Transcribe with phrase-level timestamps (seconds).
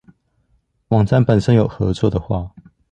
[0.87, 2.55] 網站本身有合作的話